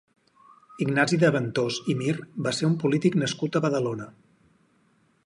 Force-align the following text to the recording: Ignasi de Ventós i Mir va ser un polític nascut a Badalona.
Ignasi 0.85 1.19
de 1.23 1.29
Ventós 1.35 1.77
i 1.93 1.97
Mir 2.01 2.15
va 2.47 2.53
ser 2.61 2.71
un 2.71 2.75
polític 2.85 3.19
nascut 3.25 3.59
a 3.59 3.63
Badalona. 3.67 4.09